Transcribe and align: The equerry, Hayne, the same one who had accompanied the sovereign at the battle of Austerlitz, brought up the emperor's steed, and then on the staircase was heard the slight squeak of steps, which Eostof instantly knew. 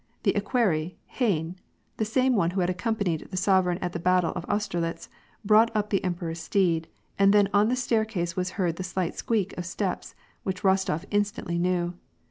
The 0.23 0.35
equerry, 0.35 0.97
Hayne, 1.21 1.57
the 1.97 2.05
same 2.05 2.35
one 2.35 2.49
who 2.49 2.61
had 2.61 2.71
accompanied 2.71 3.27
the 3.29 3.37
sovereign 3.37 3.77
at 3.83 3.93
the 3.93 3.99
battle 3.99 4.31
of 4.35 4.45
Austerlitz, 4.45 5.09
brought 5.45 5.69
up 5.75 5.91
the 5.91 6.03
emperor's 6.03 6.39
steed, 6.39 6.87
and 7.19 7.31
then 7.31 7.47
on 7.53 7.69
the 7.69 7.75
staircase 7.75 8.35
was 8.35 8.49
heard 8.57 8.77
the 8.77 8.83
slight 8.83 9.13
squeak 9.13 9.55
of 9.59 9.65
steps, 9.67 10.15
which 10.41 10.63
Eostof 10.63 11.05
instantly 11.11 11.59
knew. 11.59 11.93